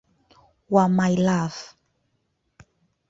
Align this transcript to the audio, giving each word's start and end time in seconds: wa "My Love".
wa 0.73 0.85
"My 0.97 1.13
Love". 1.27 1.59